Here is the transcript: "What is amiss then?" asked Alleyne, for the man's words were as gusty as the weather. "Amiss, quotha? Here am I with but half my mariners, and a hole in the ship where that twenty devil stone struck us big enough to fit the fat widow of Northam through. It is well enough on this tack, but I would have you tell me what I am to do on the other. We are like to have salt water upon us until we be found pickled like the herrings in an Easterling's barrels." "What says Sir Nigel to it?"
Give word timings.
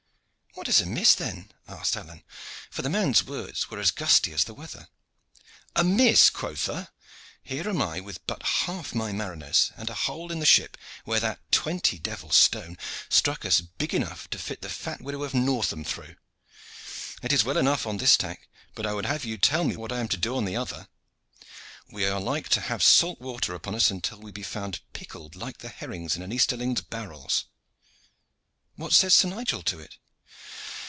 "What 0.55 0.67
is 0.67 0.81
amiss 0.81 1.15
then?" 1.15 1.49
asked 1.65 1.95
Alleyne, 1.95 2.25
for 2.69 2.81
the 2.81 2.89
man's 2.89 3.23
words 3.23 3.69
were 3.69 3.79
as 3.79 3.89
gusty 3.89 4.33
as 4.33 4.43
the 4.43 4.53
weather. 4.53 4.89
"Amiss, 5.77 6.29
quotha? 6.29 6.91
Here 7.41 7.69
am 7.69 7.81
I 7.81 8.01
with 8.01 8.27
but 8.27 8.43
half 8.43 8.93
my 8.93 9.13
mariners, 9.13 9.71
and 9.77 9.89
a 9.89 9.93
hole 9.93 10.29
in 10.29 10.39
the 10.39 10.45
ship 10.45 10.75
where 11.05 11.21
that 11.21 11.39
twenty 11.53 11.97
devil 11.97 12.31
stone 12.31 12.77
struck 13.07 13.45
us 13.45 13.61
big 13.61 13.93
enough 13.93 14.29
to 14.31 14.37
fit 14.37 14.61
the 14.61 14.67
fat 14.69 14.99
widow 15.01 15.23
of 15.23 15.33
Northam 15.33 15.85
through. 15.85 16.17
It 17.23 17.31
is 17.31 17.45
well 17.45 17.57
enough 17.57 17.87
on 17.87 17.95
this 17.95 18.17
tack, 18.17 18.49
but 18.75 18.85
I 18.85 18.93
would 18.93 19.05
have 19.05 19.23
you 19.23 19.37
tell 19.37 19.63
me 19.63 19.77
what 19.77 19.93
I 19.93 20.01
am 20.01 20.09
to 20.09 20.17
do 20.17 20.35
on 20.35 20.43
the 20.43 20.57
other. 20.57 20.89
We 21.93 22.05
are 22.05 22.19
like 22.19 22.49
to 22.49 22.59
have 22.61 22.83
salt 22.83 23.21
water 23.21 23.55
upon 23.55 23.73
us 23.73 23.89
until 23.89 24.19
we 24.19 24.31
be 24.33 24.43
found 24.43 24.81
pickled 24.91 25.37
like 25.37 25.59
the 25.59 25.69
herrings 25.69 26.17
in 26.17 26.21
an 26.21 26.33
Easterling's 26.33 26.81
barrels." 26.81 27.45
"What 28.75 28.91
says 28.91 29.13
Sir 29.13 29.29
Nigel 29.29 29.61
to 29.63 29.79
it?" 29.79 29.95